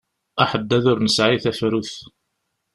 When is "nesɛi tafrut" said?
1.01-1.93